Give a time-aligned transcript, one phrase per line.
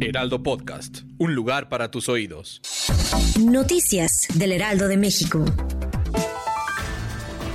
[0.00, 1.00] Heraldo Podcast.
[1.18, 2.62] Un lugar para tus oídos.
[3.38, 5.44] Noticias del Heraldo de México.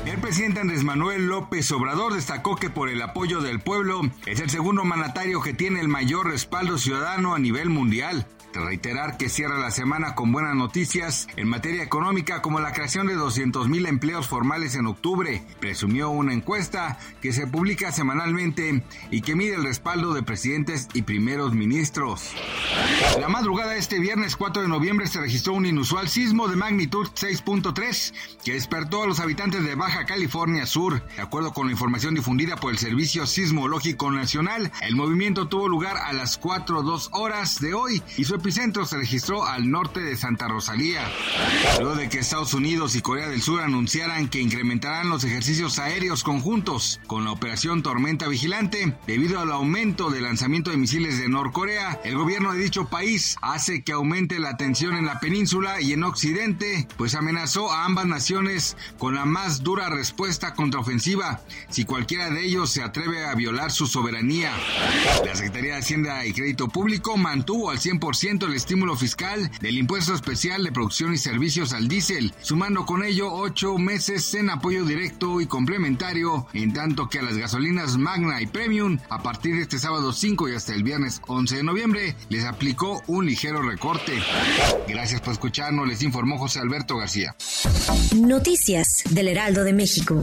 [0.05, 4.49] El presidente Andrés Manuel López Obrador destacó que por el apoyo del pueblo es el
[4.49, 8.27] segundo mandatario que tiene el mayor respaldo ciudadano a nivel mundial
[8.59, 13.16] reiterar que cierra la semana con buenas noticias en materia económica como la creación de
[13.16, 15.44] 200 mil empleos formales en octubre.
[15.59, 21.02] Presumió una encuesta que se publica semanalmente y que mide el respaldo de presidentes y
[21.02, 22.34] primeros ministros.
[23.20, 27.08] La madrugada de este viernes 4 de noviembre se registró un inusual sismo de magnitud
[27.08, 31.05] 6.3 que despertó a los habitantes de Baja California Sur.
[31.15, 35.98] De acuerdo con la información difundida por el Servicio Sismológico Nacional, el movimiento tuvo lugar
[35.98, 40.48] a las 4.02 horas de hoy y su epicentro se registró al norte de Santa
[40.48, 41.01] Rosalía.
[41.79, 46.24] Luego de que Estados Unidos y Corea del Sur anunciaran que incrementarán los ejercicios aéreos
[46.24, 51.99] conjuntos con la operación Tormenta Vigilante, debido al aumento del lanzamiento de misiles de Norcorea,
[52.04, 56.04] el gobierno de dicho país hace que aumente la tensión en la península y en
[56.04, 62.46] Occidente, pues amenazó a ambas naciones con la más dura respuesta contraofensiva si cualquiera de
[62.46, 64.52] ellos se atreve a violar su soberanía.
[65.25, 70.16] La Secretaría de Hacienda y Crédito Público mantuvo al 100% el estímulo fiscal del impuesto
[70.16, 75.41] especial de producción y servicios al diésel, sumando con ello ocho meses en apoyo directo
[75.41, 79.78] y complementario, en tanto que a las gasolinas Magna y Premium, a partir de este
[79.78, 84.13] sábado 5 y hasta el viernes 11 de noviembre, les aplicó un ligero recorte.
[84.88, 87.35] Gracias por escucharnos, les informó José Alberto García.
[88.16, 90.19] Noticias del Heraldo de México.